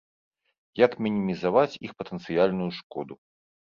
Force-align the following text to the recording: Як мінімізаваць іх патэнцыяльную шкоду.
Як 0.85 0.93
мінімізаваць 1.07 1.79
іх 1.91 1.97
патэнцыяльную 2.03 2.71
шкоду. 2.83 3.13